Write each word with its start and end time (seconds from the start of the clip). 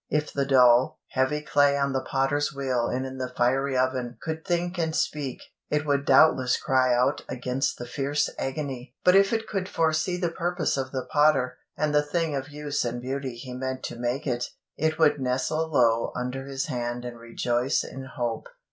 If 0.09 0.33
the 0.33 0.47
dull, 0.47 0.97
heavy 1.09 1.41
clay 1.41 1.77
on 1.77 1.93
the 1.93 2.01
potter's 2.01 2.51
wheel 2.51 2.87
and 2.87 3.05
in 3.05 3.19
the 3.19 3.29
fiery 3.37 3.77
oven 3.77 4.17
could 4.19 4.43
think 4.43 4.79
and 4.79 4.95
speak, 4.95 5.43
it 5.69 5.85
would 5.85 6.07
doubtless 6.07 6.57
cry 6.57 6.91
out 6.95 7.23
against 7.29 7.77
the 7.77 7.85
fierce 7.85 8.27
agony; 8.39 8.95
but 9.03 9.15
if 9.15 9.31
it 9.31 9.47
could 9.47 9.69
foresee 9.69 10.17
the 10.17 10.31
purpose 10.31 10.75
of 10.75 10.91
the 10.91 11.05
potter, 11.05 11.59
and 11.77 11.93
the 11.93 12.01
thing 12.01 12.35
of 12.35 12.49
use 12.49 12.83
and 12.83 12.99
beauty 12.99 13.35
he 13.35 13.53
meant 13.53 13.83
to 13.83 13.95
make 13.95 14.25
it, 14.25 14.45
it 14.75 14.97
would 14.97 15.21
nestle 15.21 15.67
low 15.69 16.11
under 16.15 16.47
his 16.47 16.65
hand 16.65 17.05
and 17.05 17.19
rejoice 17.19 17.83
in 17.83 18.05
hope. 18.05 18.47